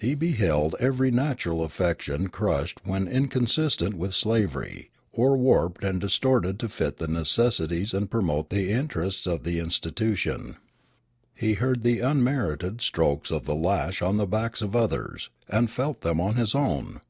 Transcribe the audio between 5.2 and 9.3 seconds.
warped and distorted to fit the necessities and promote the interests